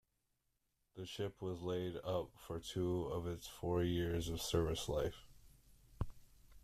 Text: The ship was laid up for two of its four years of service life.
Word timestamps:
The 0.95 1.05
ship 1.05 1.43
was 1.43 1.61
laid 1.61 1.97
up 1.97 2.31
for 2.35 2.57
two 2.59 3.03
of 3.03 3.27
its 3.27 3.45
four 3.45 3.83
years 3.83 4.29
of 4.29 4.41
service 4.41 4.89
life. 4.89 5.27